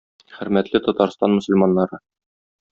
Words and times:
Хөрмәтле 0.37 0.81
Татарстан 0.87 1.37
мөселманнары! 1.37 2.03